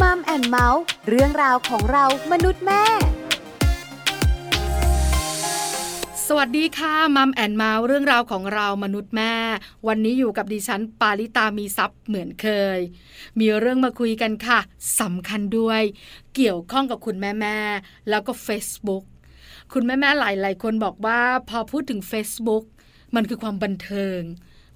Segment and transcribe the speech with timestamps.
[0.00, 2.82] Mom and Mouth เรื่องราวของเรามนุษย์แม่
[6.26, 9.34] สวัสดีค่ะ Mom and Mouth เรื่องราวของเรามนุษย์แม่
[9.86, 12.80] วันนี้อยู่กับดิฉันปาริตามีทรัพย์เหมือนเคย
[13.38, 14.58] มีเรื่องมาคุยกันค่ะ
[15.00, 15.82] สำคัญด้วย
[16.34, 17.58] เกี่ยวข้องกับคุณแม่แม่
[18.08, 19.04] แล้วก็ Facebook
[19.72, 22.64] คุณแม่แม่หลายๆคนบอกว่าพอพูดถึง Facebook
[23.14, 24.20] มันคือความบันเทิง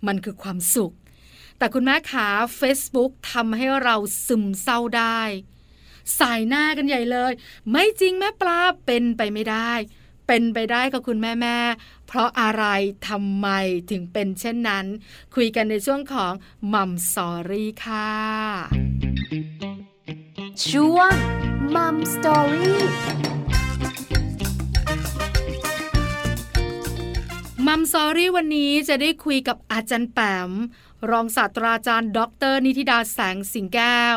[0.06, 0.94] มันคือความสุข
[1.60, 2.28] แต่คุณแม่ขา
[2.60, 5.20] Facebook ทำให้เราซึมเศร้าได้
[6.18, 7.32] ส่ายหน้ากันใหญ่เลย
[7.70, 9.72] ไม่จริงแม่ปลาเป็นไปไม่ได้
[10.26, 11.58] เป็นไปได้กับคุณแม่แม่
[12.06, 12.64] เพราะอะไร
[13.08, 13.48] ทำไม
[13.90, 14.86] ถึงเป็นเช่นนั้น
[15.34, 16.32] คุยกันในช่วงของ
[16.72, 18.10] Mom Story ค่ะ
[20.68, 21.12] ช่วง
[21.74, 22.82] Mom Story
[27.72, 30.50] มัมซอรี่วันนี้จะได้คุยกับอาจารย์แปม
[31.10, 32.20] รองศาสตราจารย์ ด
[32.52, 34.16] ร นิติดาแสงสิงแก้ว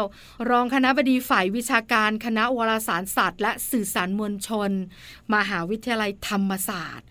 [0.49, 4.71] รองคณะบดีฝ่ายวิชาการคณะวารสารศาสตร์ และสื่อสารมวลชน
[5.34, 7.07] มหาวิทยาลัยธรรมศาสตร์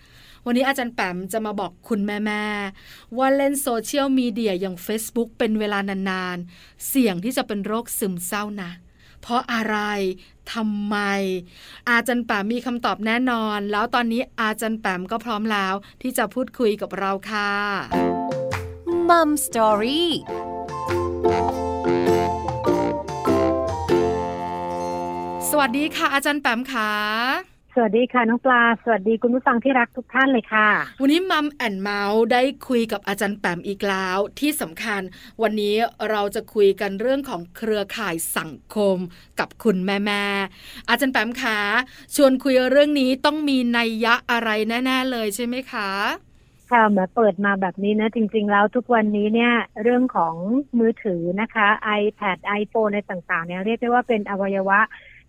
[0.47, 8.71] วันนี้อาจารย์แปมจะมาบอกคุณแม่ๆว่าเล่นโซเชียลมีเดียอย่าง Facebook เป็นเวลานานๆ เสี่ยงที่จะเป็นโรคซึมเศร้านะ
[9.23, 9.79] เพราะอะไร
[10.53, 10.97] ทำไม
[11.91, 17.53] อาจารย์แปมมีคำตอบแน่นอน แล้วตอนนี้อาจารย์แปมก็พร้อมแล้ว ที่จะพูดคุยกับเราค่ะ
[19.09, 20.11] มัมสตอรี่
[25.51, 30.69] สวัสดีค่ะ อาจารย์แปมค่ะ สวัสดีค่ะน้องปลา สวัสดีคุณผู้ฟังที่รักทุกท่านเลยค่ะ
[31.01, 35.01] วันนี้มัมแอนเมาส์ได้คุยกับอาจารย์แปมอีกแล้วที่สำคัญ
[35.43, 35.75] วันนี้
[36.11, 38.97] เราจะคุยกันเรื่องของเครือข่ายสังคม
[39.39, 41.59] กับคุณแม่แม่ๆอาจารย์แปมคะ
[42.15, 45.91] ชวนคุยเรื่องนี้ต้องมีนัยยะอะไรแน่ ๆ เลยใช่ไหมคะ
[46.71, 50.35] ค่ะมาเปิดมาแบบนี้นะ จริง ๆ แล้วทุกวันนี้เนี่ยเรื่องของ
[50.79, 51.67] มือถือนะคะ
[52.01, 54.81] iPad iPhone ในต่างๆเนี่ยเรียกได้ว่าเป็นอวัยวะ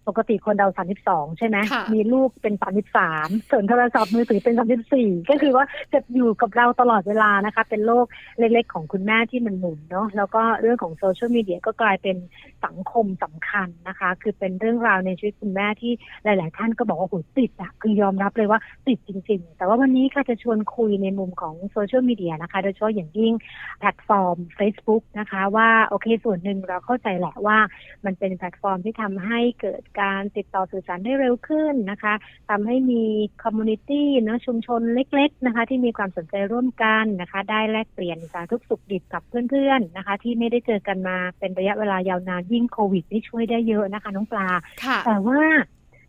[0.08, 0.68] ปกติคนเรา
[1.04, 2.54] 32ใช่ไหมค่ะมีลูกเป็น
[3.02, 4.56] 33ส่วนโทรศัพท์มือถือเป็น
[4.92, 8.06] 34ก็คือว่าจะอยู่กับเราตลอดเวลานะคะ เป็นโลก
[8.40, 12.18] เล็กๆของคุณแม่ที่มันหมุนเนาะแล้วก็เรื่องของโซเชียลมีเดียก็กลายเป็น
[12.66, 23.34] สังคมสำคัญนะคะ คือเป็นเรื่องราวในชีวิตคุณแม่ที่หลาย ๆ ท่านก็บอกว่าโหติดอะคือยอมรับเลยว่าติดจริง ๆ แต่ว่าวันนี้ค่ะจะชวนคุยในมุมของโซเชียลมีเดียนะคะ โดยเฉพาะอย่างยิ่ง
[23.80, 27.58] แพลตฟอร์ม Facebook นะคะ ว่าโอเคส่วนหนึ่งเราเข้าใจแหละว่า
[28.06, 32.14] มันเป็นแพลตฟอร์มที่ทำให้เกิดการติดต่อสื่อสารได้เร็วขึ้นนะคะ
[32.50, 33.04] ทำให้มี
[33.44, 44.48] community นะชุมชนเล็ก ๆนะคะ ที่มีความสนใจร่วมกันนะคะ ได้แลกเปลี่ยนสารทุกข์สุขดิบกับเพื่อนๆนะคะ ที่ไม่ได้เจอกันมาเป็นระยะเวลายาวนานยิ่งโควิดนี่ช่วยได้เยอะนะคะ น้องปลา
[44.84, 45.42] ค่ะแต่ว่า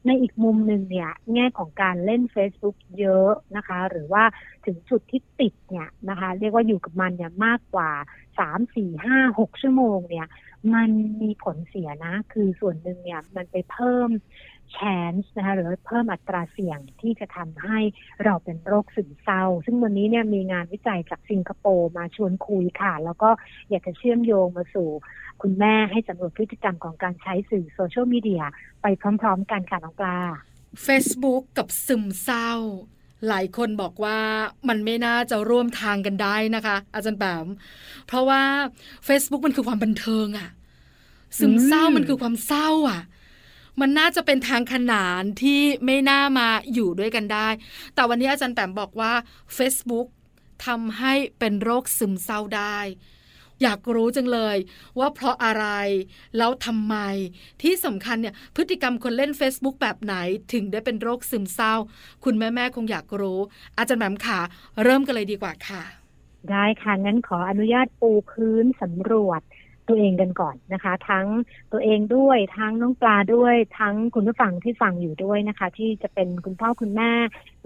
[0.06, 4.24] ในอีกมุมหนึ่งเนี่ยแง่ของการเล่น Facebook เยอะนะคะ หรือว่า
[4.66, 7.90] ถึงจุดที่ติดเนี่ยนะคะ เรียกว่าอยู่กับมันเนี่ยมากกว่า
[8.38, 10.26] สามสี่ห้าหกชั่วโมงเนี่ย
[10.74, 10.90] มัน
[11.22, 14.10] มีผลเสียนะ คือส่วนหนึ่งเนี่ยมันไปเพิ่ม
[14.76, 17.78] chance นะคะหรือเพิ่มอัตราเสี่ยงที่จะทำให้
[18.24, 23.30] เราเป็นโรคซึมเศร้า ซึ่งวันนี้เนี่ยมีงานวิจัยจากสิงคโปร์มาชวนคุยค่ะ แล้วก็
[23.70, 24.88] อยากจะเชื่อมโยงมาสู่
[25.42, 28.44] คุณแม่ให้สำรวจพฤติกรรมของการใช้สื่อโซเชียลมีเดีย
[28.82, 30.18] ไปพร้อม ๆ กันค่ะน้องปลา
[30.86, 32.50] Facebook กับซึมเศร้า
[33.28, 34.18] หลายคนบอกว่า
[34.68, 37.46] มันไม่น่าจะร่วมทางกันได้นะคะ อาจารย์แปม
[38.06, 38.42] เพราะว่า
[39.06, 40.48] Facebook มันคือความบันเทิงอะ
[41.38, 43.02] ซึมเศร้าอืมมันคือความเศร้าอะ
[43.80, 47.48] มันน่าจะเป็นทางขนานที่ไม่น่ามาอยู่ด้วยกันได้
[47.94, 49.12] แต่วันนี้อาจารย์แปมบอกว่า
[49.56, 50.08] Facebook
[50.66, 52.78] ทำให้เป็นโรคซึมเศร้าได้
[53.62, 54.56] อยากรู้จังเลย
[54.98, 55.66] ว่าเพราะอะไร
[56.36, 56.96] แล้วทำไม
[57.62, 60.14] ที่สำคัญเนี่ยพฤติกรรมคนเล่น Facebook แบบไหน
[60.52, 61.74] ถึงได้เป็นโรคซึมเศร้า
[62.24, 63.40] คุณแม่ ๆ คงอยากรู้
[63.78, 64.40] อาจารย์แหม่มค่ะ
[64.82, 65.82] เริ่มกันเลยดีกว่าค่ะ
[66.50, 69.40] ได้ค่ะงั้นขออนุญาตปูพื้นสำรวจ
[69.88, 71.26] ตัวเองกันก่อนนะคะ ทั้ง
[71.72, 77.12] ตัวเองด้วย ทั้งน้องปลาด้วย ทั้งคุณผู้ฟังที่ฟังอยู่ด้วยนะคะ ที่จะเป็นคุณพ่อคุณแม่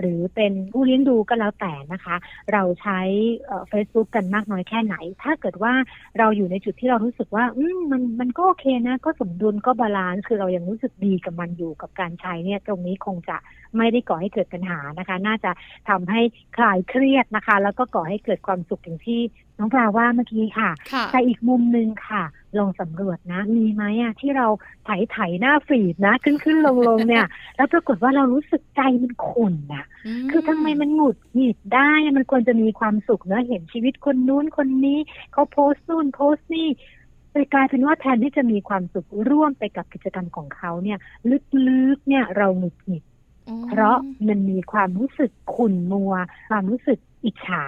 [0.01, 2.17] หรือเป็นผู้เลี้ยงดูก็แล้วแต่นะคะ
[2.53, 3.01] เราใช้
[3.69, 5.73] เฟซบุ๊กกันมากน้อยแค่ไหน ถ้าเกิดว่า
[6.19, 13.37] เราอยู่ในจุดที่เรารู้สึกว่า อืมมันมันก็โอเคนะ ก็สมดุลก็ balance คือเรายังรู้สึกดีกับมันอยู่กับการใช้เนี่ย ตรงนี้คงจะ
[13.77, 15.51] ไม่ได้ก่อให้เกิดปัญหานะคะ น่าจะ
[15.89, 16.21] ทำให้
[16.57, 19.21] คลายเครียดนะคะ แล้วก็ก่อให้เกิดความสุขอย่างที่
[19.59, 22.23] น้องปลาว่าเมื่อกี้ค่ะค่ะ แต่อีกมุมหนึ่งค่ะ
[22.59, 24.47] ลองสำรวจนะ มีไหมอะที่เรา
[24.85, 27.27] ไถไถหน้า feed นะ ขึ้นขึ้นลงลงเนี่ย
[27.57, 29.85] แล้วปรากฏว่าเรารู้สึกใจมันขุ่นนะ
[30.31, 34.99] คือทำไมมันหงุดหงิดได้อะมันควรจะมีความสุขเนอะเห็นชีวิตคนนู้นคนนี้
[35.33, 36.69] เขาโพสต์นู่นโพสต์นี่
[37.33, 40.99] ไปกลายเป็นว่าแทนที่จะมีความสุขร่วมไปกับกิจกรรมของเขาเนี่ย
[41.69, 43.03] ลึกๆเนี่ยเราหงุดหงิด
[43.69, 43.97] เพราะ
[44.29, 46.13] มันมีความรู้สึกขุ่นมัว
[46.51, 47.65] ความรู้สึกอิจฉา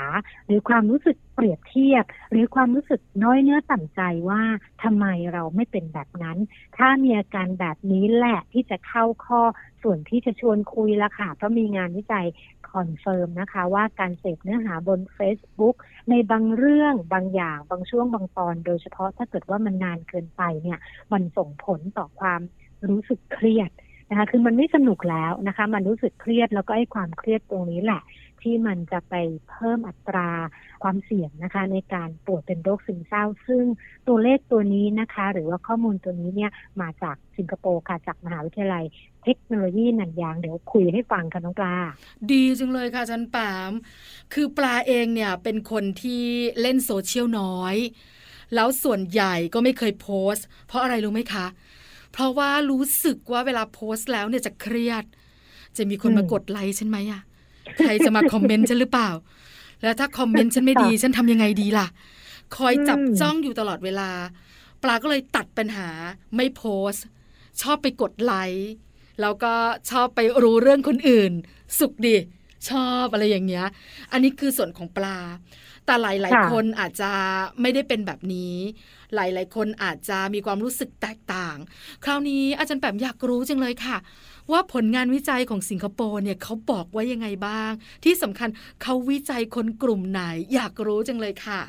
[0.47, 4.43] หรือความรู้สึกเปรียบเทียบ หรือความรู้สึกน้อยเนื้อต่ำใจว่า
[4.83, 6.39] ทำไมเราไม่เป็นแบบนั้น
[6.77, 9.43] ถ้ามีอาการแบบนี้แหละที่จะเข้าข้อ
[9.83, 12.27] ส่วนที่จะชวนคุยละค่ะ เพราะมีงานวิจัย
[12.73, 15.77] confirm นะคะ ว่าการเสพเนื้อหาบน Facebook
[16.11, 20.79] ในบางเรื่องบางอย่าง บางช่วงบางตอน โดยเฉพาะถ้าเกิดว่ามันนานเกินไปเนี่ย
[21.13, 22.41] มันส่งผลต่อความ
[22.89, 23.71] รู้สึกเครียด
[24.11, 28.03] นะคะคือมันไม่สนุกแล้วนะคะ มันรู้สึกเครียดแล้วก็ไอ้ความเครียดตรงนี้แหละ
[28.43, 29.15] ที่มันจะไป
[29.51, 30.31] เพิ่มอัตรา
[30.83, 33.65] ความเสี่ยงนะคะ ในการป่วยเป็นโรคซึมเศร้า ซึ่ง
[34.09, 38.85] ตัวเลขตัวนี้นะคะ หรือว่าข้อมูลตัวนี้เนี่ยมาจากสิงคโปร์ค่ะจากมหาวิทยาลัย
[39.25, 41.77] เทคโนโลยีนันยางเดี๋ยวคุยให้ฟังค่ะน้องปลา
[42.31, 43.73] ดีจังเลยค่ะจันปาม
[44.35, 46.23] คือปลาเองเนี่ยเป็นคนที่
[46.61, 47.77] เล่นโซเชียลน้อย
[48.55, 51.47] แล้วส่วนใหญ่ก็ไม่เคยโพสต์ เพราะอะไรรู้ไหมคะ
[52.13, 55.05] เพราะว่ารู้สึกว่าเวลาโพสต์แล้วเนี่ยจะเครียด
[55.77, 57.23] จะมีคนมากดไลค์ฉันไหมอะ
[57.79, 59.11] ใครจะมาคอมเมนต์ฉันหรือเปล่า
[59.83, 61.87] แล้วถ้าคอมเมนต์ฉันไม่ดี ฉันทำยังไงดีล่ะ
[62.57, 64.11] คอยจับจ้องอยู่ตลอดเวลา
[64.83, 65.89] ปลาก็เลยตัดปัญหา
[66.37, 67.05] ไม่โพสต์
[67.63, 68.71] ชอบไปกดไลค์
[69.21, 69.53] แล้วก็
[69.91, 71.33] ชอบไปรู้เรื่องคนอื่น
[71.79, 72.17] สุขดี
[72.71, 73.67] ชอบอะไรอย่างเงี้ย
[74.13, 75.19] อันนี้คือส่วนของปลา
[75.91, 77.11] แต่หลาย ๆ คนอาจจะ
[77.61, 78.57] ไม่ได้เป็นแบบนี้
[79.15, 81.57] หลาย ๆ คนอาจจะมีความรู้สึกแตกต่าง
[82.05, 83.97] คราวนี้อาจารย์แปมอยากรู้จังเลยค่ะ
[84.53, 87.71] ว่าผลงานวิจัยของสิงคโปร์เนี่ยเขาบอกว่ายังไงบ้าง
[88.05, 88.49] ที่สำคัญ
[88.83, 90.23] เขาวิจัยคนกลุ่มไหน
[90.55, 91.61] อยากรู้จังเลยค่ะ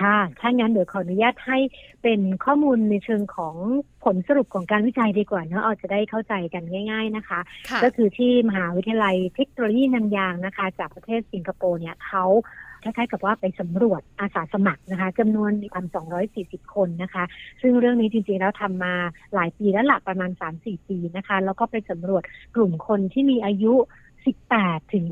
[0.00, 1.58] ค่ะ ถ้างั้นเดี๋ยวขออนุญาตให้
[2.02, 3.56] เป็นข้อมูลในเชิงของ
[4.04, 12.24] ผลสรุปของการวิจัยดีกว่าเนาะเอาจะได้เข้าใจกันง่าย ๆนะคะค่ะก็คือที่มหาวิทยาลัยเทคโนโลยีนันยางนะคะ จากประเทศสิงคโปร์เนี่ยเขา
[12.82, 15.84] คล้ายๆกับว่าไปสำรวจอาสาสมัครนะคะจำนวนประมาณ
[16.30, 17.24] 240 คนนะคะ
[17.60, 18.94] ซึ่งเรื่องนี้จริงๆแล้วทำมา
[19.34, 20.30] หลายปีแล้วหละประมาณ
[20.60, 22.22] 3-4 ปีนะคะ แล้วก็ไปสำรวจ
[22.54, 23.74] กลุ่มคนที่มีอายุ
[24.34, 25.06] 18 ถึง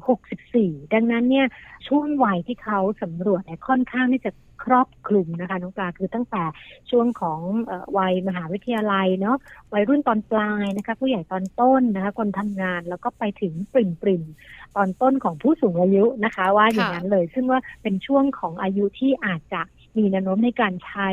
[0.45, 1.47] 64 ดังนั้นเนี่ย
[1.89, 4.31] ช่วงวัยที่เขาสำรวจเนี่ยค่อนข้างที่จะ
[4.73, 6.45] รอบคลุมนะคะน้องปลาคือตั้งแต่
[6.91, 9.37] ช่วงของเออวัยมหาวิทยาลัยเนาะ
[9.73, 19.63] วัยรุ่นตอนปลายนะคะ ผู้ใหญ่ตอนต้นนะคะ คนทำงานแล้วก็ไปถึงปริ่มปริมๆตอนต้นของผู้สูงอายุนะคะ ว่าอย่างนั้นเลย ซึ่งว่าเป็นช่วงของอายุที่อาจจะ
[19.99, 21.09] มีแนวโน้มในการใช้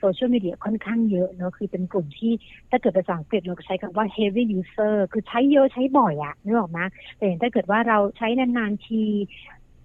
[0.00, 2.32] โซเชียลมีเดียค่อนข้างเยอะเนาะคือเป็นกลุ่มที่
[2.70, 6.80] ถ้าเกิดภาษาอังกฤษเราใช้คำว่า heavy user คือใช้เยอะใช้บ่อยอะนึกออกไหม
[7.16, 9.02] แต่อย่างถ้าเกิดว่าเราใช้นานๆที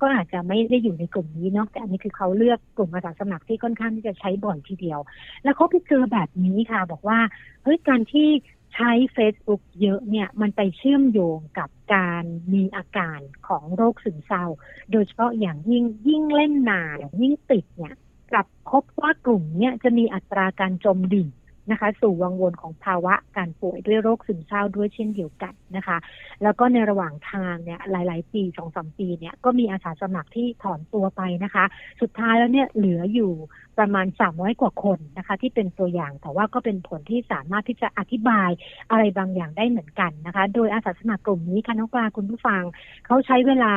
[0.02, 5.00] ก็อาจจะไม่ได้อยู่ในกลุ่มนี้เนาะแต่อันนี้คือเขาเลือกกลุ่มอาสาสมัครที่ค่อนข้างที่จะใช้บ่อยทีเดียว
[5.44, 7.20] แล้วเขาไปเจอแบบนี้ค่ะ บอกว่า
[7.64, 8.28] เฮ้ยการที่
[8.74, 14.46] ใช้ Facebook เยอะเนี่ยมันไปเชื่อมโยงกับการมีอาการของโรคซึมเศร้า
[14.92, 17.96] โดยเฉพาะอย่างยิ่งยิ่งเล่นนานยิ่งติดเนี่ย
[18.32, 21.28] กลับพบว่ากลุ่มเนี้ยจะมีอัตราการจมดิ่ง
[21.70, 25.98] นะคะ สู่วังวนของภาวะการป่วยด้วยโรคซึมเศร้าด้วยเช่นเดียวกันนะคะ
[26.44, 31.66] แล้วก็ในระหว่างทางเนี่ยหลาย ๆ ปีสองสามปีเนี่ยก็มีอาสาสมัครที่ถอนตัวไปนะคะ
[32.02, 33.32] สุดท้ายแล้วเนี่ยเหลืออยู่
[33.78, 38.50] ประมาณ300กว่าคนนะคะ ที่เป็นตัวอย่างแต่ว่าก็เป็นผลที่สามารถที่จะอธิบาย
[38.92, 42.64] อะไรบางอย่างได้เหมือนกันนะคะ โดยอาสาสมัครกลุ่มนี้ค่ะน้องปลาคุณผู้ฟัง
[43.06, 43.74] เขาใช้เวลา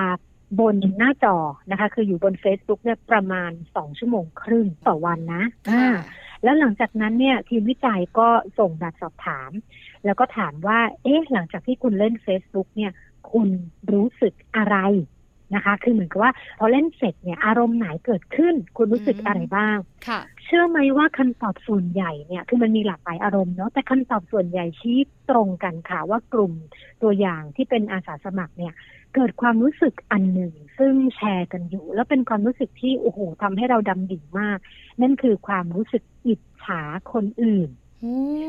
[0.61, 1.37] บนหน้าจอ
[1.71, 5.87] นะคะ คืออยู่บน Facebook เนี่ยประมาณ2ชั่วโมงครึ่งต่อวันนะอ่า
[6.45, 9.51] แล้วหลังจากนั้นเนี่ยทีมวิจัยก็ส่งแบบสอบถาม
[10.05, 12.93] แล้วก็ถามว่า เอ๊ะ หลังจากที่คุณเล่น Facebook เนี่ย
[13.33, 13.49] คุณ
[13.93, 14.77] รู้สึกอะไร
[15.55, 19.77] นะคะ คือเหมือนกับว่าพอเล่นเสร็จเนี่ยอารมณ์ไหนเกิดขึ้น คุณรู้สึกอืมอะไรบ้าง
[20.09, 24.99] ค่ะ เชื่อไหมว่าคำตอบส่วนใหญ่เนี่ยคือมันมีหลากหลายอารมณ์เนาะแต่คำตอบส่วนใหญ่ชี้
[25.31, 26.53] ตรงกันค่ะว่ากลุ่ม
[27.03, 28.75] ตัวอย่างที่เป็นอาสาสมัครเนี่ย
[29.15, 34.59] เกิดความรู้สึกอันหนึ่ง ซึ่งแชร์กันอยู่ แล้วเป็นความรู้สึกที่โอ้โหทำให้เราดำดิ่งมาก
[35.01, 37.71] นั่นคือความรู้สึกอิจฉาคนอื่น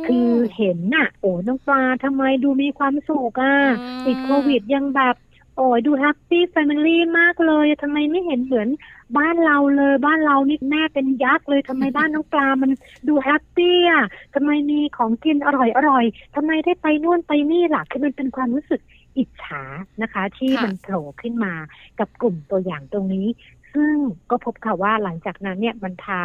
[0.08, 5.16] คือเห็นน่ะ โอ้น้องปลาทำไมดูมีความสุขอะอืมติดโควิดยังแบบ
[5.56, 8.70] โอ้ยดู happy family มากเลยทำไมไม่เห็นเหมือน
[9.18, 12.72] บ้านเราเลย บ้านเรานี่แม่เป็นยักษ์เลยทำไมบ้านน้องปลามัน
[13.08, 18.82] ดูแฮปปี้อะทำไมมีของกินอร่อยอร่อยทำไมได้ไปนู่นไปนี่ล่ะคือมันเป็นความรู้สึก
[19.18, 19.64] อิจฉา
[20.02, 21.54] นะคะ ที่มันโผล่ขึ้นมา
[22.00, 23.28] กับกลุ่มตัวอย่างตรงนี้
[23.74, 23.94] ซึ่ง
[24.30, 26.22] ก็พบค่ะว่าหลังจากนั้นเนี่ยมันพา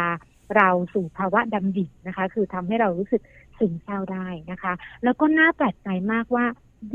[0.57, 3.21] เราสู่ภาวะดำดิ่งนะคะ คือทำให้เรารู้สึก
[3.57, 4.73] ซึมเศร้าได้นะคะ
[5.03, 6.45] แล้วก็น่าแปลกใจมากว่า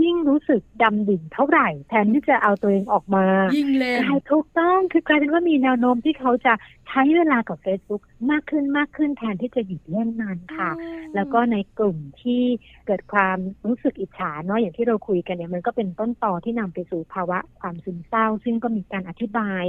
[0.02, 3.24] ยิ่งรู้สึกดำดิ่งเท่าไหร่ แทนที่จะเอาตัวเองออกมา
[3.56, 6.54] ยิ่งเล่นกลายถูกต้องคือกลายเป็นว่ามีแนวโน้มที่เขาจะ
[6.88, 10.70] ใช้เวลากับ Facebook มากขึ้นมากขึ้นแทนที่จะหยุดเล่นนานค่ะ
[11.14, 12.42] แล้วก็ในกลุ่มที่
[12.86, 19.62] เกิดความรู้สึกอิจฉาเนาะอย่างที่เราคุยกันเนี่ยมันก็เป็นต้นต่อที่นำไปสู่ภาวะความซึมเศร้า ซึ่งก็มีการอธิบาย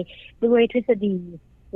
[0.45, 1.17] ด้วยทฤษฎี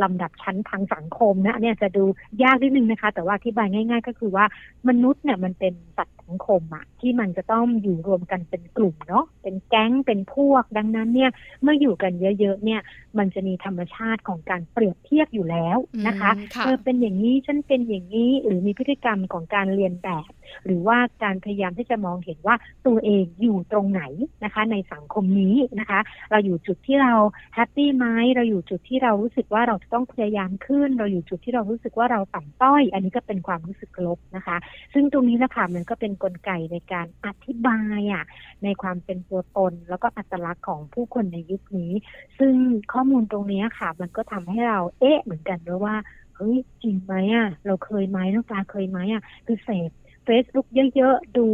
[0.03, 2.03] ลำดับชั้นทางสังคมนะอันเนี่ยจะดู
[2.43, 4.45] ยากนิดนึงนะคะ แต่ว่าอธิบายง่าย ๆ ก็คือว่า
[4.87, 11.31] มนุษย์เนี่ยมันเป็นสัตว์สังคมอะที่มันจะต้องอยู่รวมกันเป็นกลุ่มเนาะเป็นแก๊งเป็นพวก ดังนั้นเนี่ย
[11.63, 12.81] เมื่ออยู่กันเยอะๆเนี่ย
[13.17, 20.31] มันจะมีธรรมชาติของการเปรียบเทียบอยู่แล้วนะคะอืมค่ะเออเป็นอย่างนี้ฉันเป็นอย่างนี้หรือมีพฤติกรรมของการเรียนแบบ
[20.65, 22.55] หรือว่าการพยายามที่จะมองเห็นว่า
[22.87, 24.03] ตัวเองอยู่ตรงไหน
[24.43, 25.99] นะคะ ในสังคมนี้นะคะ
[26.31, 27.13] เราอยู่จุดที่เรา
[27.55, 34.57] แฮปปี้ไหมเราอยู่จุดที่เรารู้สึกว่าเราจะต้องพยายามขึ้น เราอยู่จุดที่เรารู้สึกว่าเราต่ำต้อย อันนี้ก็เป็นความรู้สึกลบนะคะ
[34.93, 38.23] ซึ่งตรงนี้แหละค่ะมันก็เป็น็นกลไกในการอธิบายอะ
[38.63, 41.91] ในความเป็นตัวตน แล้วก็อัตลักษณ์ของผู้คนในยุคนี้
[42.39, 42.55] ซึ่ง
[42.93, 45.95] ข้อมูลตรงนี้ค่ะ มันก็ทำให้เราเอ๊ะเหมือนกันด้วยว่า
[46.35, 49.91] เฮ้ยจริงไหมอะเราเคยไหมน้องปลาเคยไหมอะคือเสพ
[50.27, 51.47] Facebook เยอะๆ ดู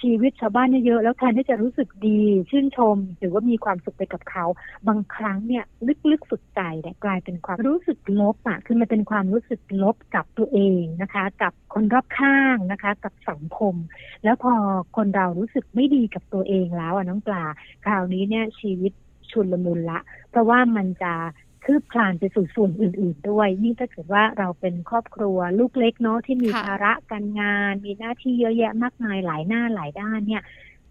[0.00, 2.20] ชีวิตชาวบ้านเยอะๆ แล้วแทนที่จะรู้สึกดี
[2.50, 4.44] ชื่นชม หรือว่ามีความสุขไปกับเขา
[4.88, 5.64] บางครั้งเนี่ย
[6.10, 13.74] ลึกๆ สุดใจเนี่ยกลายเป็นความรู้สึกลบอะคือมันเป็นความรู้สึกลบกับตัวเองนะคะ กับคนรอบข้างนะคะ กับสังคม
[14.24, 14.54] แล้วพอ
[14.96, 17.44] คนเรารู้สึกไม่ดีกับตัวเองแล้วอะน้องปลา
[17.84, 18.92] คราวนี้เนี่ยชีวิต
[19.30, 21.12] ชุนลมุนละ เพราะว่ามันจะ
[21.64, 30.42] คืบคลานไปสู่ส่วนอื่น ๆ ด้วย นี่ถ้าเกิดว่าเราเป็นครอบครัวลูกเล็กเนาะที่มีค่ะภาระการงาน มีหน้าที่เยอะแยะมากมายหลายหน้าหลายด้านเนี่ย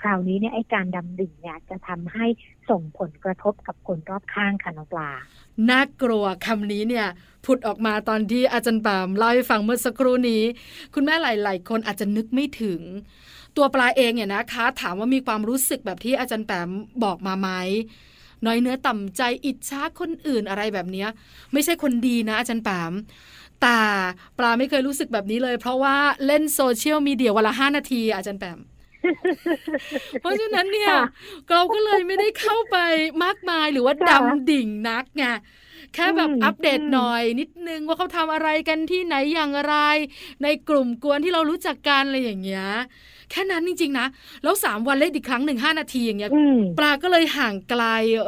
[0.01, 2.25] คราวนี้เนี่ยไอ้การดำดิ่งเนี่ยจะทำให้
[2.69, 5.11] ส่งผลกระทบกับคนรอบข้างค่ะน้องปลา
[5.69, 7.07] น่ากลัวคำนี้เนี่ย
[7.45, 10.43] ผุดออกมาตอนที่อาจารย์ปามเล่าให้ฟังเมื่อสักครู่นี้
[10.93, 12.81] คุณแม่หลาย ๆ คนอาจจะนึกไม่ถึง
[13.57, 16.69] ตัวปลาเองเนี่ยนะคะ ถามว่ามีความรู้สึกแบบที่อาจารย์แปม
[17.03, 17.49] บอกมาไหม
[18.45, 21.09] น้อยเนื้อต่ำใจอิจฉาคนอื่นอะไรแบบเนี้ย
[21.53, 22.93] ไม่ใช่คนดีนะอาจารย์แปม
[23.61, 23.79] แต่
[24.37, 28.59] ปลาไม่เคยรู้สึกแบบนี้เลย เพราะว่าเล่นโซเชียลมีเดียวันละห้านาทีอาจารย์แปม
[30.21, 30.99] เพราะฉะนั้นเนี่ยค่ะ
[31.51, 32.77] เราก็เลยไม่ได้เข้าไป
[33.23, 35.25] มากมายหรือว่าค่ะดำดิ่งนักไง
[35.93, 39.75] แค่แบบอืมอัปเดตอืมหน่อยนิดนึงว่าเขาทำอะไรกันที่ไหนอย่างไร
[40.43, 42.67] ในกลุ่มกวนที่เรารู้จักกันอะไรอย่างเงี้ย
[43.31, 44.07] แค่นั้นจริง ๆ นะ
[44.43, 47.83] แล้วสามวันเล่นอีกครั้งหนึ่งห้านาทีอย่างเงี้ยอืมปลาก็เลยห่างไกล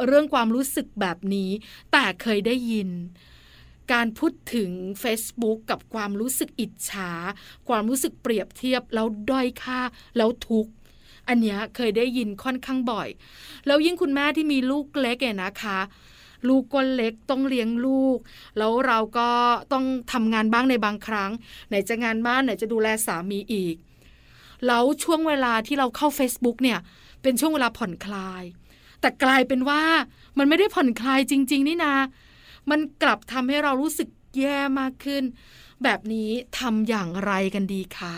[0.06, 1.50] เรื่องความรู้สึกแบบนี้
[1.92, 2.90] แต่เคยได้ยิน
[3.92, 4.70] การพูดถึง
[5.02, 7.12] Facebook กับความรู้สึกอิจฉา
[7.68, 9.80] ความรู้สึกเปรียบเทียบ แล้วด้อยค่า
[10.16, 10.72] แล้วทุกข์
[11.28, 13.08] อันเนี้ยเคยได้ยินค่อนข้างบ่อย
[13.66, 15.78] แล้วยิ่งคุณแม่ที่มีลูกเล็กเนี่ยนะคะ
[16.48, 18.18] ลูกก็เล็กต้องเลี้ยงลูก
[18.58, 19.30] แล้วเราก็
[19.72, 21.30] ต้องทำงานบ้างในบางครั้ง
[21.68, 23.76] ไหนจะงานบ้านไหนจะดูแลสามีอีก
[24.66, 26.78] แล้วช่วงเวลาที่เราเข้า Facebook เนี่ย
[27.22, 28.42] เป็นช่วงเวลาผ่อนคลาย
[29.00, 29.82] แต่กลายเป็นว่า
[30.38, 31.94] มันไม่ได้ผ่อนคลายจริง ๆ นี่นา
[32.70, 35.22] มันกลับทำให้เรารู้สึกแย่มากขึ้น
[35.84, 38.16] แบบนี้ทำอย่างไรกันดีคะ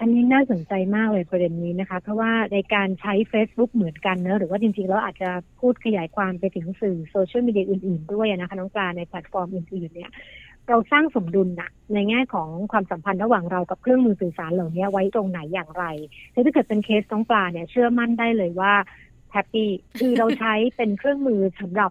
[0.00, 10.10] อันนี้น่าสนใจมากเลยประเด็นนี้นะคะ เพราะว่าในการใช้ Facebook เหมือนกันเนอะหรือว่าจริงๆแล้วอาจจะพูดขยายความไปถึงสื่อโซเชียลมีเดียอื่นๆด้วยนะคะน้องปลาในแพลตฟอร์มอื่นๆเนี่ย
[10.68, 15.84] เราสร้างสมดุลนะในแง่ของความสัมพันธ์ระหว่างเรากับเครื่องมือสื่อสารเหล่านี้ไว้ตรงไหนอย่างไร
[16.32, 18.72] ถ้าเกิดเป็นเคสน้องปลาเนี่ยเชื่อมั่นได้เลยว่า
[19.32, 21.90] happy คือเราใช้เป็นเครื่องมือสำหรับ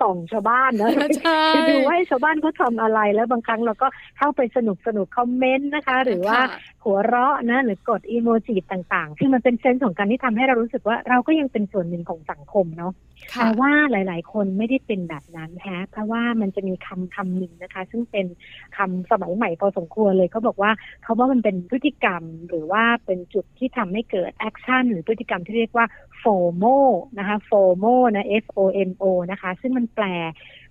[0.00, 3.88] ส่องชาวบ้านเนอะใช่คือดูว่าให้ชาวบ้านเขาทำอะไรแล้วบางครั้งเราก็
[4.18, 6.46] เข้าไปสนุกสนุก comment นะคะ หรือว่าค่ะ
[6.84, 18.26] หัวเราะนะ หรือกดอีโมจิต่างๆ คือมันเป็น sense ของการที่ทำให้เรารู้สึกว่าเราก็ยังเป็นส่วนหนึ่งของสังคมเนาะค่ะ แต่ว่าหลาย ๆ คนไม่ได้เป็นแบบนั้นแฮะเพราะว่ามันจะมีคำคำหนึ่งนะคะ ซึ่งเป็น
[18.76, 20.70] คำสมัยใหม่พอสมควรเลยเขาบอกว่า
[21.02, 25.86] เขาว่ามันเป็นพฤติกรรมหรือว่าเป็นจุดที่ทำให้เกิด action หรือพฤติกรรมที่เรียกว่า
[26.22, 26.76] FOMO
[27.18, 30.06] นะคะ FOMO นะ F O M O นะคะ ซึ่งมันแปล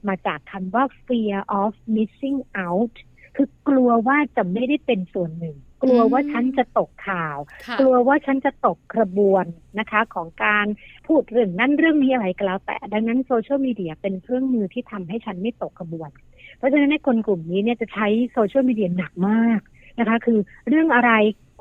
[0.08, 2.96] มาจากคำว่า fear of missing out
[3.36, 9.46] คือกลัวว่าจะไม่ได้เป็นส่วนหนึ่ง กลัวว่าฉันจะตกข่าวค่ะกลัวว่าฉันจะตกกระบวน
[9.80, 10.66] นะคะ ของการ
[11.08, 16.10] พูดเรื่องนั้นเรื่องนี้อะไรก็แล้ว แต่ดังนั้นโซเชียลมีเดียเป็นเครื่องมือที่ทำให้ฉันไม่ตกกระบวน
[16.58, 19.62] เพราะฉะนั้นในคนกลุ่มนี้เนี่ยจะใช้โซเชียลมีเดียหนักมาก
[20.00, 21.12] นะคะ คือเรื่องอะไร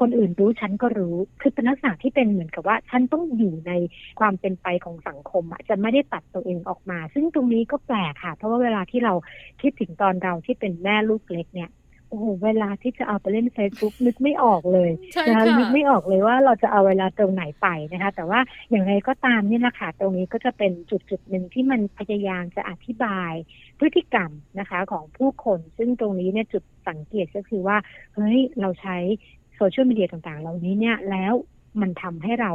[0.00, 3.72] คนอื่นรู้ฉันก็รู้ คือเป็นลักษณะที่เป็นเหมือนกับว่า ฉันต้องอยู่ใน
[4.20, 9.14] ความเป็นไปของสังคมอะจะไม่ได้ตัดตัวเองออกมา ซึ่งตรงนี้ก็แปลกค่ะ เพราะว่าเวลาที่เรา
[9.62, 11.70] คิดถึงตอนเราที่เป็นแม่ลูกเล็กเนี่ย
[12.10, 18.40] โอ้โหเวลาที่จะเอาไปเล่น Facebook นึกไม่ออกเลยใช่นะคะค่ะนึกไม่ออกเลยว่าเราจะเอาเวลาตรงไหนไปนะคะ แต่ว่า
[18.70, 23.32] อย่างไรก็ตามเนี่ยนะคะตรงนี้ก็จะเป็นจุดจุดๆหนึ่งที่มันพยายามจะอธิบาย
[23.78, 27.76] พฤติกรรมนะคะของผู้คน ซึ่งตรงนี้เนี่ยจุดสังเกตก็คือว่า
[28.14, 28.96] เฮ้ยเราใช้
[29.56, 31.34] โซเชียลมีเดียต่างๆ เหล่านี้เนี่ยแล้ว
[31.80, 32.52] มันทำให้เรา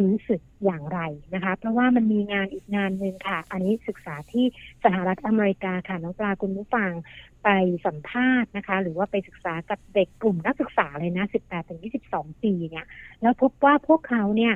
[0.00, 1.00] รู้สึกอย่างไร
[1.34, 4.44] นะคะ เพราะว่ามันมีงานอีกงานหนึ่งค่ะ อันนี้ศึกษาที่
[4.84, 6.92] สหรัฐอเมริกาค่ะน้องปลาคุณผู้ฟัง
[7.44, 7.48] ไป
[7.86, 11.80] สัมภาษณ์นะคะ หรือว่าไปศึกษากับเด็กกลุ่มนักศึกษาเลยนะ 18ถึง
[12.10, 12.86] 22 ปีเนี่ย
[13.22, 14.54] แล้วพบว่าพวกเขาเนี่ย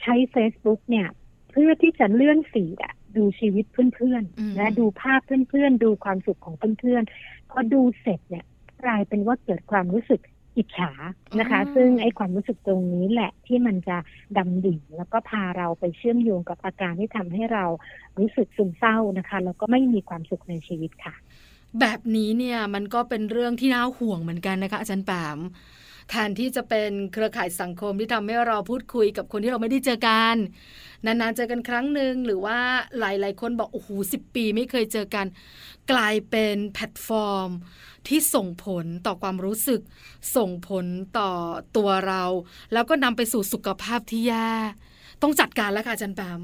[0.00, 1.06] ใช้ Facebook เนี่ย
[1.50, 8.44] เพื่อที่จะเลื่อนฟีดอะดูชีวิตเพื่อนอืมๆและดูภาพเพื่อนๆ ดูความสุขของเพื่อนๆพอดูเสร็จเนี่ย
[8.84, 10.20] กลายเป็นว่าเกิดความรู้สึก
[10.58, 10.90] อิจฉา
[11.38, 13.96] นะคะอ๋อซึ่งไอ้ความรู้สึกตรงนี้แหละที่มันจะ
[14.36, 17.64] ดำดิ่งแล้วก็พาเราไปเชื่อมโยงกับอาการที่ทำให้เรา
[18.18, 21.14] รู้สึกซึมเศร้านะคะ แล้วก็ไม่มีความสุขในชีวิตค่ะ
[21.80, 25.38] แบบนี้เนี่ยมันก็เป็นเรื่องที่น่าห่วงเหมือนกันนะคะอาจารย์แปม
[26.10, 30.34] แทนที่จะเป็นเครือข่ายสังคมที่ทำให้เราพูดคุยกับคนที่เราไม่ได้เจอกัน
[31.04, 32.58] นานๆเจอกันครั้งหนึ่งหรือว่า
[32.98, 35.26] หลายๆ คนบอกโอ้โหสิปีไม่เคยเจอกัน
[35.90, 37.50] กลายเป็นแพลตฟอร์ม
[38.08, 39.80] ที่ส่งผลต่อความรู้สึก
[40.36, 40.86] ส่งผล
[41.18, 41.30] ต่อ
[41.76, 42.24] ตัวเรา
[42.72, 44.50] แล้วก็นำไปสู่สุขภาพที่แย่
[45.22, 46.40] ต้องจัดการแล้วค่ะอาจารย์แปม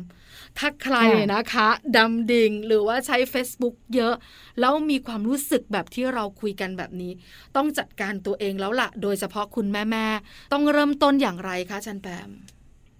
[0.58, 4.14] ถ้าใครค่ะนะคะดำดิ่งหรือว่าใช้ Facebook เยอะ
[4.60, 7.12] แล้วมีความรู้สึกแบบที่เราคุยกันแบบนี้
[7.56, 12.30] ต้องจัดการตัวเองแล้วล่ะ โดยเฉพาะคุณแม่แม่ๆต้องเริ่มต้นอย่างไรคะอาจารย์แปม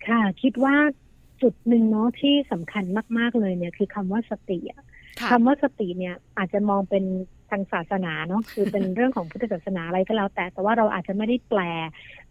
[0.07, 0.77] ค่ะ คิดว่า
[1.43, 2.85] จุดหนึ่งเนาะที่สำคัญ
[3.19, 4.83] มาก ๆเลยเนี่ยคือคำว่าสติอะ
[5.21, 7.05] ค่ะคำว่าสติเนี่ยอาจจะมองเป็น
[7.51, 11.61] ทางศาสนาเนาะคือเป็นเรื่องของพุทธศาสนาอะไรก็แล้วแต่ แต่ว่าเราอาจจะไม่ได้แปล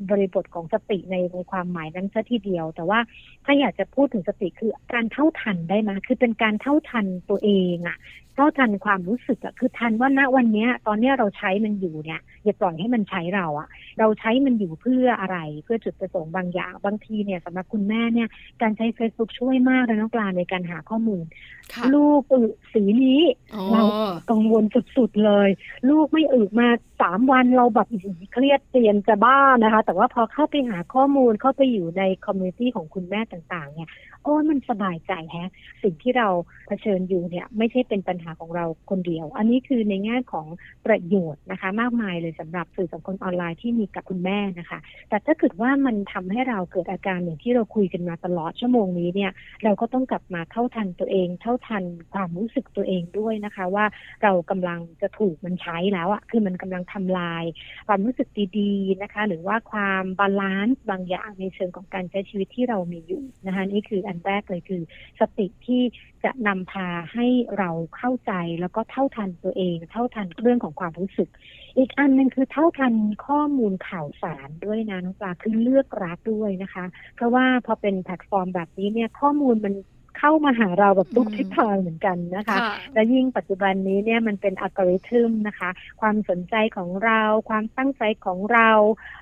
[0.09, 2.99] บริบทของสติในในความหมายนั้นซะทีเดียว แต่ว่า
[3.45, 7.97] ถ้าอยากจะพูดถึงสติคือการเท่าทันได้ไหมคือเป็นการเท่าทันตัวเองอะ
[8.35, 13.67] เท่าทันความรู้สึกอะคือทันว่าณวันเนี้ย ตอนเนี้ยเราใช้มันอยู่เนี่ย อย่าปล่อยให้มันใช้เราอะ
[13.99, 18.27] เราใช้มันอยู่เพื่ออะไร เพื่อจุดประสงค์บางอย่าง บางทีเนี่ยสำหรับคุณแม่เนี่ย
[18.61, 21.25] การใช้ Facebook ช่วยมากเลยน้องปลาในการหาข้อมูล
[21.73, 22.41] ค่ะลูกอึ
[22.73, 23.21] สีนี้
[23.55, 23.81] อ๋อเรา
[24.29, 24.63] กังวล
[24.97, 25.49] สุดๆเลย
[25.89, 26.69] ลูกไม่อึมา
[27.01, 33.89] สามวันเราแบบอื้อหือเครียดเจียนจะบ้านะคะ แต่ว่าพอเข้าไปหาข้อมูลเข้าไปอยู่ใน community ของคุณแม่ต่าง ๆ เนี่ย
[34.23, 35.51] โอ้ยมันสบายใจแฮะ
[35.83, 36.27] สิ่งที่เรา
[36.67, 40.47] เผชิญอยู่เนี่ย ไม่ใช่เป็นปัญหาของเราคนเดียว อันนี้คือในแง่ของ
[40.85, 49.31] ประโยชน์นะคะ มากมายเลยสำหรับสื่อสังคมออนไลน์ที่มีกับคุณแม่นะคะ แต่ถ้าเกิดว่ามันทำให้เราเกิดอาการอย่างที่เราคุยกันมาตลอดชั่วโมงนี้เนี่ย
[49.63, 53.85] เราก็ต้องกลับมาเท่าทันตัวเอง เท่าทันความรู้สึกตัวเองด้วยนะคะ ว่า
[54.23, 57.43] เรากำลังจะถูกมันใช้แล้วอะคือมันกำลังทำลาย
[57.87, 58.27] ความรู้สึก
[58.59, 64.81] ดีๆนะคะ หรือว่าความ balance บางอย่างในเชิงของการใช้ชีวิตที่เรามีอยู่นะคะนี่คืออันแรกเลยคือ
[65.19, 65.81] สติที่
[66.25, 67.27] จะนำพาให้
[67.57, 71.29] เราเข้าใจแล้วก็เท่าทันตัวเอง เท่าทันเรื่องของความรู้สึก
[71.77, 72.93] อีกอันหนึ่งคือเท่าทัน
[73.27, 79.73] ข้อมูลข่าวสารด้วยนะน้องปลาคือเลือกรับด้วยนะคะ เพราะว่าพอเป็นแพลตฟอร์มแบบนี้เนี่ยข้อมูลมัน
[80.17, 85.69] เข้ามาหาเราแบบทุกอืมทิศทางเหมือนกันนะคะค่ะและยิ่งปัจจุบันนี้เนี่ยมันเป็นอัลกอริทึมนะคะ
[86.01, 88.69] ความสนใจของเรา ความตั้งใจของเรา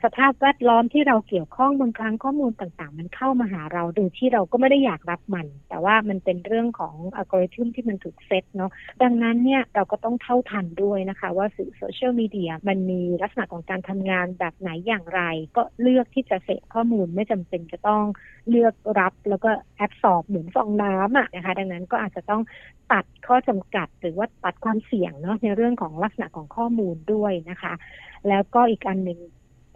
[0.04, 8.72] สภาพแวดล้อมที่เราเกี่ยวข้องบางครั้งข้อมูลต่างๆ มันเข้ามาหาเราโดยที่เราก็ไม่ได้อยากรับมัน แต่ว่ามันเป็นเรื่องของอัลกอริทึมที่มันถูกเซตเนาะ
[9.04, 15.22] ดังนั้นเนี่ยเราก็ต้องเท่าทันด้วยนะคะ ว่าสื่อโซเชียลมีเดียมันมีลักษณะของการทำงานแบบไหนอย่างไร
[15.58, 18.04] ก็เลือกที่จะเสพข้อมูลไม่จำเป็นจะต้อง
[18.50, 22.42] เลือกรับแล้วก็แอบสอบเหมือนฟองน้ำอะนะคะ ดังนั้นก็อาจจะต้อง
[22.92, 27.74] ตัดข้อจำกัดหรือว่าตัดความเสี่ยงเนาะในเรื่องของลักษณะของข้อมูลด้วยนะคะ
[28.28, 29.20] แล้วก็อีกอันหนึ่ง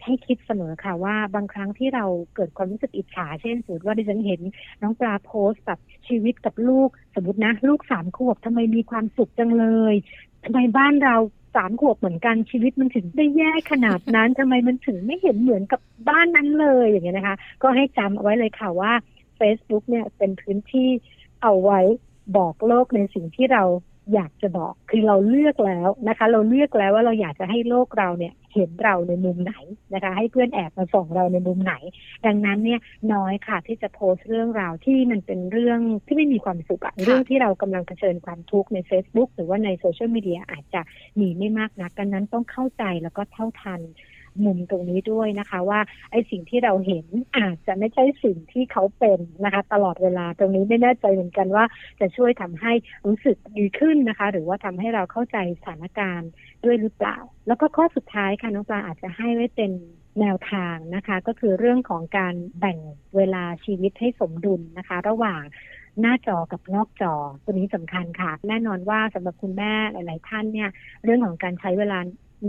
[0.03, 4.41] ให้คิดเสมอค่ะว่าบางครั้งที่เราเกิดความรู้สึกอิจฉาเช่นสมมติว่าดิฉันเห็น
[4.81, 9.95] น้องปลาโพสต์แบบชีวิตกับลูกสมมตินะ ลูกสามขวบทำไมมีความสุขจังเลย
[10.43, 11.15] ทำไมบ้านเรา
[11.55, 18.93] สามขวบเหมือนกันชีวิตมันถึงได้แย่ขนาดนั้นทำไมมันถึงไม่เห็นเหมือนกับบ้านนั้นเลยอย่างเงี้ยนะคะ ก็ให้จำเอาไว้เลยค่ะว่า
[19.39, 20.89] Facebook เนี่ยเป็นพื้นที่
[21.43, 21.81] เอาไว้
[22.37, 23.63] บอกโลกในสิ่งที่เรา
[24.13, 29.53] อยากจะบอก คือเราเลือกแล้วนะคะ เราเลือกแล้วว่าเราอยากจะให้โลกเราเนี่ยเห็นเราในมุมไหน
[29.93, 31.73] นะคะ ให้เพื่อนแอบมาส่องเราในมุมไหน
[32.25, 32.79] ดังนั้นเนี่ย
[33.13, 40.81] น้อยค่ะที่จะโพสต์เรื่องราวที่มันเป็นเรื่องที่ไม่มีความสุขอะเรื่องที่เรากำลังเผชิญความทุกข์ใน Facebook หรือว่าในโซเชียลมีเดียอาจจะ
[41.19, 43.81] มีไม่มากนักดังนั้นต้องเข้าใจแล้วก็เท่าทัน
[44.43, 45.79] มุมตรงนี้ด้วยนะคะ ว่า
[46.11, 47.05] ไอ้สิ่งที่เราเห็น
[47.37, 51.65] อาจจะไม่ใช่สิ่งที่เขาเป็นนะคะ ตลอดเวลาตรงนี้ไม่แน่ใจเหมือนกันว่า
[51.99, 52.73] จะช่วยทำให้
[53.05, 56.29] รู้สึกดีขึ้นนะคะ หรือว่าทำให้เราเข้าใจสถานการณ์
[56.63, 57.17] ด้วยหรือเปล่า
[57.47, 59.71] แล้วก็ข้อสุดท้ายค่ะน้องปลาอาจจะให้ไว้เป็น
[60.19, 62.77] แนวทางนะคะ ก็คือเรื่องของการแบ่ง
[63.15, 65.43] เวลาชีวิตให้สมดุลนะคะ ระหว่าง
[66.01, 70.69] หน้าจอกับนอกจอตัวนี้สำคัญค่ะ แน่นอนว่าสำหรับคุณแม่หลาย ๆ ท่านเนี่ย
[71.03, 71.99] เรื่องของการใช้เวลา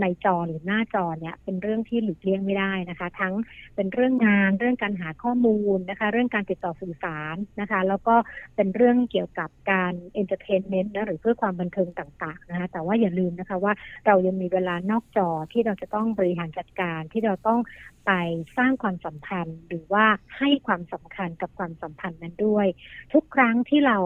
[0.01, 3.33] ในจอหรือหน้าจอเนี่ยเป็นเรื่องที่หลีกเลี่ยงไม่ได้นะคะ ทั้ง
[3.75, 8.15] เป็นเรื่องงานเรื่องการหาข้อมูลนะคะ เรื่องการติดต่อสื่อสารนะคะ แล้วก็
[8.55, 13.73] เป็นเรื่องเกี่ยวกับการ entertainment นะหรือเพื่อความบันเทิงต่างๆนะคะแต่ว่าอย่าลืมนะคะว่า
[14.05, 17.59] เรายังมีเวลานอกจอที่เราจะต้องบริหารจัดการที่เราต้อง
[18.07, 18.11] ไป
[18.57, 20.05] สร้างความสัมพันธ์ หรือว่า
[20.37, 22.67] ให้ความสำคัญกับความสัมพันธ์นั้นด้วย
[23.13, 23.97] ทุกครั้งที่เรา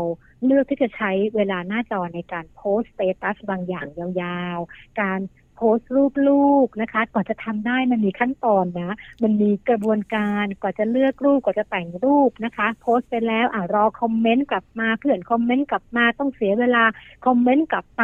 [0.46, 3.88] เลือกที่จะใช้เวลาหน้าจอในการโพสต์ status บางอย่าง
[4.22, 5.20] ยาวๆ การ
[5.63, 16.84] โพสต์รูปลูกนะคะ กว่าจะทำได้มันมีขั้นตอนนะ มันมีกระบวนการกว่าจะเลือกรูปกว่าจะแต่งรูปนะคะ โพสต์ไปแล้วอ่ารอคอมเมนต์กลับมาเพื่อนคอมเมนต์กลับมาต้องเสียเวลา
[17.26, 18.04] คอมเมนต์กลับไป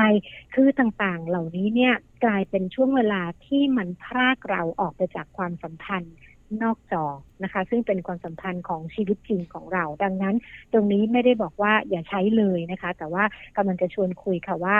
[0.56, 1.94] คือต่างๆ เหล่านี้เนี่ย
[2.26, 6.16] กลายเป็นช่วงเวลาที่มันพรากเราออกไปจากความสัมพันธ์
[6.64, 7.06] นอกจอ
[7.44, 10.36] นะคะ ซึ่งเป็นความสัมพันธ์ของชีวิตจริงของเรา ดังนั้น
[10.74, 13.24] ตรงนี้ไม่ได้บอกว่าอย่าใช้เลยนะคะ แต่ว่า
[13.58, 14.76] กำลังจะชวนคุยค่ะว่า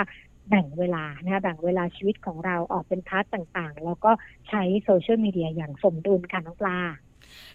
[0.48, 4.10] แบ่งเวลานะคะแบ่งเวลาชีวิตของเราออกเป็น part ต่างๆ แล้วก็
[4.48, 6.78] ใช้โซเชียลมีเดียอย่างสมดุลค่ะน้องปลา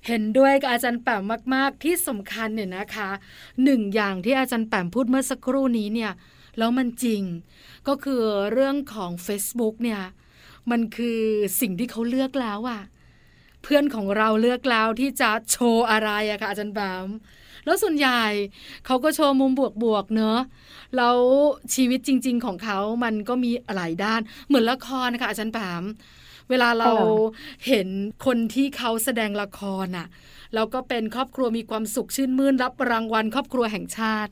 [0.08, 3.10] เห็นด้วยกับอาจารย์แปมมาก ๆ ที่สำคัญเนี่ยนะคะ
[3.64, 6.12] หนึ่งอย่างที่อาจารย์แปมพูดเมื่อสักครู่นี้เนี่ย
[6.58, 7.22] แล้วมันจริง
[7.88, 8.22] ก็คือ
[8.54, 10.02] เรื่องของ Facebook เนี่ย
[10.72, 11.20] มันคือ
[11.62, 12.82] สิ่งที่เขาเลือกแล้วอะ
[13.64, 17.08] เพื่อนของเราเลือกแล้วที่จะโชว์อะไรอะค่ะอาจารย์แปม
[17.66, 18.24] แล้วส่วนใหญ่
[18.86, 19.52] เขาก็โชว์มุม
[19.84, 20.40] บวกๆเนอะ
[20.98, 21.18] แล้ว
[21.76, 25.84] ชีวิตจริง ๆ ของเขามันก็มีหลายด้านเหมือนละครนะคะอาจารย์แปม
[26.50, 26.92] เวลาเรา
[27.68, 27.88] เห็น
[28.26, 30.08] คนที่เขาแสดงละครน่ะ
[30.56, 34.32] แล้วก็เป็นครอบครัวมีความสุขชื่นมื่นรับรางวัลครอบครัวแห่งชาติ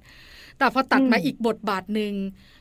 [0.57, 2.13] แต่พอตัดมาอีกบทบาทหนึ่ง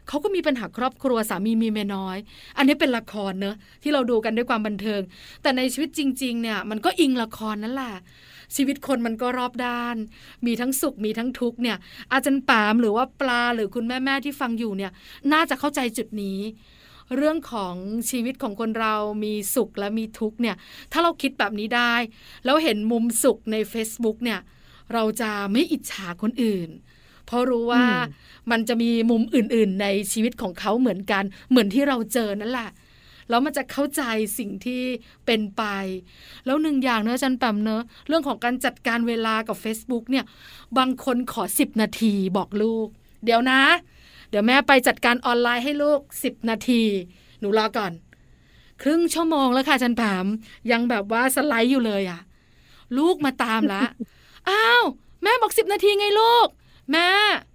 [0.08, 2.18] เขาก็มีปัญหาครอบครัวสามีมีเมียน้อย
[2.56, 5.00] อันนี้เป็นละครเนอะที่เราดูกันด้วยความบันเทิง
[5.42, 7.94] แต่ในชีวิตจริง ๆ เนี่ย มันก็อิงละครนั่นแหละ
[8.56, 9.96] ชีวิตคนมันก็รอบด้าน
[10.46, 11.76] มีทั้งสุขมีทั้งทุกข์เนี่ย
[12.12, 14.92] อาจารย์ปามหรือว่าปลาหรือคุณแม่แม่ที่ฟังอยู่เนี่ย
[15.32, 16.40] น่าจะเข้าใจจุดนี้
[17.16, 17.74] เรื่องของ
[18.10, 20.56] ชีวิตของคนเรามีสุขและมีทุกข์เนี่ย
[20.92, 21.94] ถ้าเราคิดแบบนี้ได้
[22.44, 24.40] แล้วเห็นมุมสุขใน Facebook เนี่ย
[24.92, 26.68] เราจะไม่อิจฉาคนอื่น
[27.26, 27.84] เพราะรู้ว่า
[28.50, 32.70] มันจะมีมุมอื่น ๆ ในชีวิตของเขาเหมือนกัน เหมือนที่เราเจอนั่นแหละ
[33.30, 34.02] แล้วมันจะเข้าใจ
[34.38, 34.82] สิ่งที่
[35.26, 35.62] เป็นไป
[36.46, 40.24] แล้วหนึ่งอย่างเนอะจันแปมเนอะเรื่องของการจัดการเวลากับ Facebook เนี่ย
[40.78, 42.88] บางคนขอสิบนาทีบอกลูก
[43.24, 43.60] เดี๋ยวนะ
[44.30, 46.82] เดี๋ยวแม่ไปจัดการออนไลน์ให้ลูกสิบนาที
[47.40, 47.92] หนูรอก่อน
[48.82, 50.26] ครึ่งชั่วโมงแล้วค่ะจันแปม
[50.70, 52.20] ยังแบบว่าสไลด์อยู่เลยอะ
[52.98, 53.82] ลูกมาตามละ
[54.48, 54.84] อ้าว
[55.22, 56.48] แม่บอกสิบนาทีไงลูก
[56.92, 57.08] แม่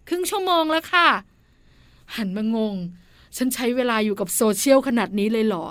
[0.09, 1.07] ครึ่งชั่วโมงแล้วค่ะ
[2.15, 2.75] หันมางง
[3.37, 5.65] ฉันใช้เวลาอยู่กับโซเชียลขนาดนี้เลยเหรอ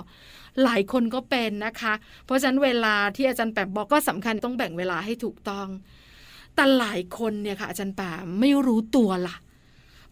[0.63, 1.93] หลายคนก็เป็นนะคะ
[2.25, 5.67] เพราะฉะนั้นเวลาที่อาจารย์แปมบอกก็สำคัญต้องแบ่งเวลาให้ถูกต้อง
[6.55, 9.35] แต่หลายคนเนี่ยค่ะอาจารย์แปมไม่รู้ตัวล่ะ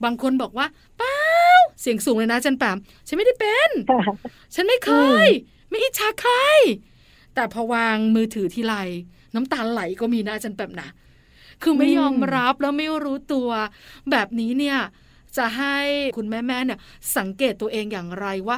[0.04, 0.66] บางคนบอกว่า
[0.98, 1.16] เปล่า
[1.82, 3.70] เสียงสูงเลยนะอาจารย์แปมฉันไม่ได้เป็น
[4.56, 4.92] ฉันไม่เค
[5.26, 5.28] ย
[5.70, 6.34] ไม่อิจฉาใคร
[7.36, 8.76] แต่พอวางมือถือที่ไร
[9.36, 10.89] น้ำตาไหลก็มีนะอาจารย์แปมนะ
[11.62, 13.50] คือไม่ยอมรับแล้วไม่รู้ตัว
[14.12, 14.78] แบบนี้เนี่ย
[15.38, 15.78] จะให้
[16.17, 16.80] คุณแม่แม่เนี่ย
[17.17, 18.58] สังเกตตัวเองอย่างไรว่า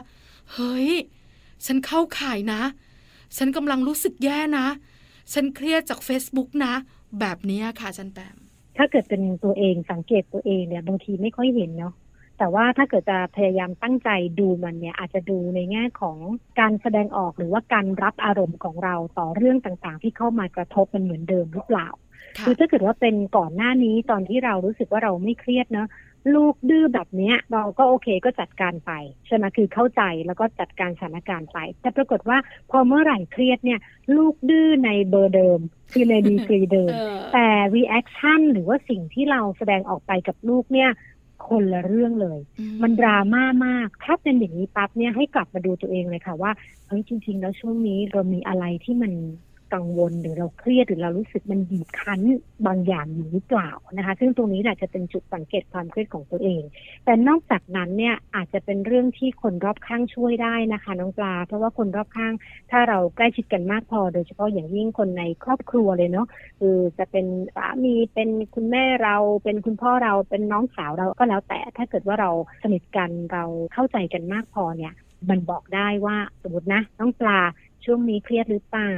[0.54, 0.90] เฮ้ย
[1.66, 2.62] ฉันเข้าข่ายนะ
[3.38, 4.68] ฉันกำลังรู้สึกแย่นะ
[5.34, 6.74] ฉันเครียดจาก Facebook นะ
[7.20, 8.38] แบบนี้ค่ะจันแปม
[8.78, 11.94] ถ้าเกิดเป็นตัวเองสังเกตตัวเองเนี่ยบางทีไม่ค่อยเห็นเนาะ
[12.38, 14.10] แต่ว่าถ้าเกิดจะพยายามตั้งใจ
[14.40, 16.18] ดูมันเนี่ยอาจจะดูในแง่ของ
[16.60, 21.88] การแสดงออกหรือว่าการรับอารมณ์ของเราต่อเรื่องต่างๆ ที่เข้ามากระทบมันเหมือนเดิมหรือเปล่า
[22.46, 25.88] คือถ้าเกิดว่าเป็นก่อนหน้านี้ตอนที่เรารู้สึกว่าเราไม่เครียดเนาะ
[26.36, 28.92] ลูกดื้อแบบเนี้ย เราก็โอเคก็จัดการไป
[29.28, 32.38] ใช่ไหมคือเข้าใจแล้วก็จัดการสถานการณ์ไป แต่ปรากฏว่า
[32.72, 33.80] พอเมื่อไหร่เครียดเนี่ย
[34.16, 35.60] ลูกดื้อในเบอร์เดิม
[35.94, 36.94] คือในดีกรีเดิม
[37.34, 40.90] แต่ reaction หรือว่าสิ่งที่เราแสดงออกไปกับลูกเนี่ย
[41.48, 42.40] คนละเรื่องเลย
[42.82, 46.52] มันดราม่ามาก ถ้าเป็นอย่างนี้ปั๊บเนี่ยให้กลับมาดูตัวเองเลยค่ะว่า
[46.88, 49.12] เฮ้ยจริง ๆ แล้วช่วงนี้เรามีอะไรที่มัน
[49.73, 52.21] กังวลหรือเราเครียดหรือเรารู้สึกมันบีบคั้น
[52.67, 56.62] บางอย่างอยู่หรือเปล่านะคะ ซึ่งตรงนี้แหละจะเป็นจุดสังเกตความเครียดของตัวเอง
[57.06, 62.34] แต่นอกจากนั้นเนี่ยอาจจะเป็นเรื่องที่คนรอบข้างช่วยได้นะคะ น้องปลา เพราะว่าคนรอบข้าง
[62.71, 66.28] ถ้าเราใกล้ชิดกันมากพอ โดยเฉพาะอย่างยิ่งคนในครอบครัวเลยเนาะ
[66.60, 67.25] คือจะเป็น
[67.56, 72.32] สามีเป็นคุณแม่เราเป็นคุณพ่อเราเป็นน้องสาวเราก็แล้วแต่ถ้าเกิดว่าเรา
[72.63, 74.93] สนิทกันเราเข้าใจกันมากพอเนี่ย
[75.30, 77.39] มันบอกได้ว่าสมมตินะน้องปลา
[77.86, 78.95] ช่วงนี้เครียดหรือเปล่า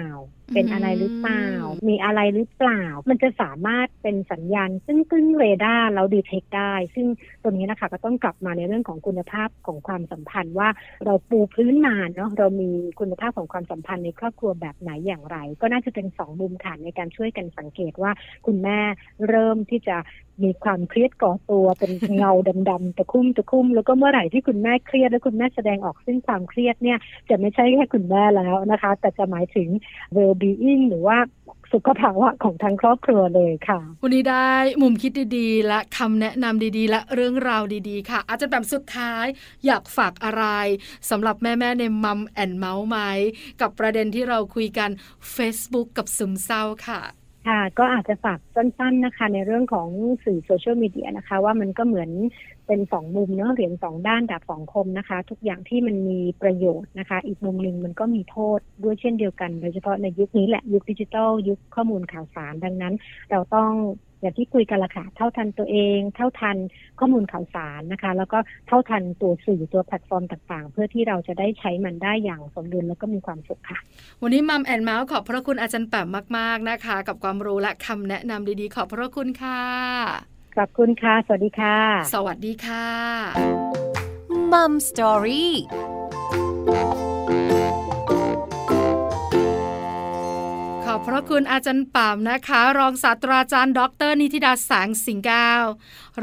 [0.53, 1.45] เป็นอะไรหรือเปล่า
[1.87, 7.07] มีอะไรหรือเปล่า มันจะสามารถเป็นสัญญาณซึ่งซึ่งเรดาร์เราดีเทคได้ ซึ่ง
[7.41, 10.69] ตัวนี้นะคะก็ต้องกลับมาในเรื่องของคุณภาพของความสัมพันธ์ว่า
[11.05, 18.11] เราปูพื้นมาเนาะเรามีคุณภาพของความสัมพันธ์ในครอบครัวแบบไหนอย่างไร ก็น่าจะเป็นสองมุมฐานในการช่วยกันสังเกตว่า
[18.45, 18.79] คุณแม่
[19.27, 19.97] เริ่มที่จะ
[20.43, 22.31] มีความเครียดก่อตัวเป็นเงา
[22.69, 26.97] ดำๆตะคุ่มตะคุ่มแล้วก็เมื่อไหร่ที่คุณแม่เครียดแล้วคุณแม่แสดงออกซึ่งความเครียดเนี่ย
[27.29, 29.67] จะไม่ใช่แค่คุณแม่แล้วนะคะ แต่จะหมายถึง
[30.15, 31.17] well being หรือว่า
[31.73, 39.25] สุขภาวะของทั้งครอบครัวเลยค่ะ วันนี้ได้มุมคิดดีๆ และคำแนะนำดีๆ และเรื่องราวดีๆ ค่ะ อาจจะแบบสุดท้าย
[39.65, 40.45] อยากฝากอะไร
[41.09, 42.97] สำหรับแม่ๆใน Mom and Mouth ไหม
[43.61, 44.89] กับประเด็นที่เราคุยกัน
[45.35, 47.01] Facebook กับซึมเศร้าค่ะ
[47.47, 49.87] ค่ะก็อาจจะฝากสั้นๆนะคะ ในเรื่องของ
[50.25, 52.09] สื่อโซเชียลมีเดียนะคะ ว่ามันก็เหมือน
[52.67, 62.93] เป็นสองมุมเนาะเหรียญสองด้านดาบสองคมนะคะ ทุกอย่างที่มันมีประโยชน์นะคะ อีกมุมหนึ่งมันก็มีโทษด้วยเช่นเดียวกัน โดยเฉพาะในยุคนี้แหละยุคดิจิทัลยุคข้อมูลข่าวสารดังนั้น
[63.31, 63.71] เราต้อง
[64.21, 66.57] อย่างที่คุยกันละค่ะ เท่าทันตัวเอง เท่าทัน
[66.99, 73.79] ข้อมูลข่าวสารนะคะ แล้วก็เท่าทันตัวสื่อตัวแพลตฟอร์มต่างๆ เพื่อที่เราจะได้ใช้มันได้อย่างสมดุลแล้วก็มีความสุขค่ะ
[74.21, 79.61] วันนี้ Mom and Mouth ขอบพระคุณอาจารย์แปมมาก ๆนะคะ กับความรู้และคำแนะนำดีๆ ขอบพระคุณค่ะ
[80.57, 81.77] ขอบคุณค่ะ สวัสดีค่ะ
[82.13, 82.85] สวัสดีค่ะ
[84.51, 85.53] Mom Story
[90.97, 95.63] อบพระคุณอาจารย์ป่ามนะคะ รองศาสตราจารย์ ดร นิติดาแสงสิงแก้ว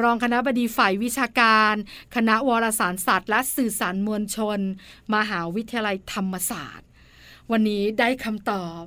[0.03, 1.75] รองคณะบดีฝ่ายวิชาการ
[2.15, 4.61] คณะวารสารศาสตร์และสื่อสารมวลชน
[5.15, 6.89] มหาวิทยาลัยธรรมศาสตร์
[7.51, 8.83] วันนี้ได้คำตอบ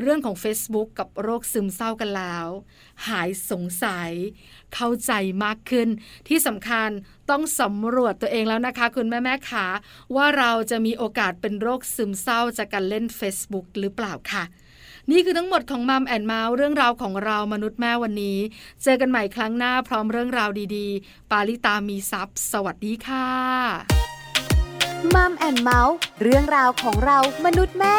[0.00, 2.46] เรื่องของ Facebook กับโรคซึมเศร้ากันแล้ว
[3.08, 4.10] หายสงสัย
[4.74, 5.12] เข้าใจ
[5.44, 5.88] มากขึ้น
[6.28, 6.88] ที่สำคัญ
[7.30, 9.66] ต้องสำรวจตัวเองแล้วนะคะ คุณแม่แม่ขา
[10.16, 14.44] ว่าเราจะมีโอกาสเป็นโรคซึมเศร้าจากการเล่น Facebook หรือเปล่าค่ะ
[15.10, 18.38] นี่คือทั้งหมดของ Mom and Mouth เรื่องราวของเรามนุษย์แม่วันนี้
[18.82, 23.28] เจอกันใหม่ครั้งหน้าพร้อมเรื่องราวดีๆ ปาลิตามีซัพ์สวัสดีค่ะ
[25.14, 27.96] Mom and Mouthเรื่องราวของเรามนุษย์แม่